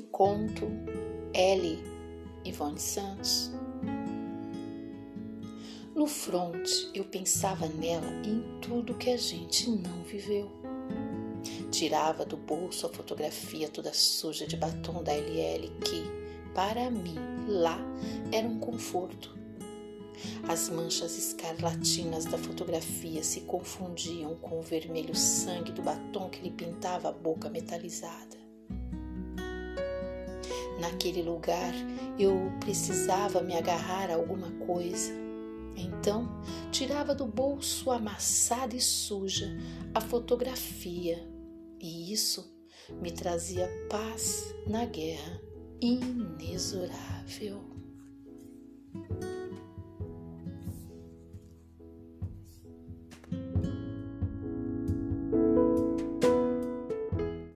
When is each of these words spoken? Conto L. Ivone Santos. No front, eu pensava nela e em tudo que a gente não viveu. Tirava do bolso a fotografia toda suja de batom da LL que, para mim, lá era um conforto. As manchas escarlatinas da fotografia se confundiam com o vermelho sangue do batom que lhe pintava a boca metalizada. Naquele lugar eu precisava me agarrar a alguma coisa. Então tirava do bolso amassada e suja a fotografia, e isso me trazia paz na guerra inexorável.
Conto 0.00 0.66
L. 1.34 1.78
Ivone 2.44 2.78
Santos. 2.78 3.50
No 5.94 6.06
front, 6.06 6.68
eu 6.94 7.04
pensava 7.04 7.68
nela 7.68 8.06
e 8.24 8.30
em 8.30 8.58
tudo 8.60 8.94
que 8.94 9.10
a 9.10 9.16
gente 9.16 9.70
não 9.70 10.02
viveu. 10.02 10.50
Tirava 11.70 12.24
do 12.24 12.36
bolso 12.36 12.86
a 12.86 12.88
fotografia 12.88 13.68
toda 13.68 13.92
suja 13.92 14.46
de 14.46 14.56
batom 14.56 15.02
da 15.02 15.12
LL 15.12 15.70
que, 15.84 16.02
para 16.54 16.90
mim, 16.90 17.16
lá 17.46 17.78
era 18.32 18.46
um 18.48 18.58
conforto. 18.58 19.36
As 20.48 20.68
manchas 20.68 21.16
escarlatinas 21.16 22.24
da 22.24 22.38
fotografia 22.38 23.22
se 23.22 23.42
confundiam 23.42 24.34
com 24.36 24.58
o 24.58 24.62
vermelho 24.62 25.14
sangue 25.14 25.72
do 25.72 25.82
batom 25.82 26.30
que 26.30 26.42
lhe 26.42 26.50
pintava 26.50 27.08
a 27.08 27.12
boca 27.12 27.50
metalizada. 27.50 28.41
Naquele 30.82 31.22
lugar 31.22 31.72
eu 32.18 32.52
precisava 32.58 33.40
me 33.40 33.56
agarrar 33.56 34.10
a 34.10 34.16
alguma 34.16 34.50
coisa. 34.66 35.12
Então 35.76 36.42
tirava 36.72 37.14
do 37.14 37.24
bolso 37.24 37.88
amassada 37.92 38.74
e 38.74 38.80
suja 38.80 39.56
a 39.94 40.00
fotografia, 40.00 41.24
e 41.80 42.12
isso 42.12 42.52
me 43.00 43.12
trazia 43.12 43.70
paz 43.88 44.52
na 44.66 44.84
guerra 44.84 45.40
inexorável. 45.80 47.62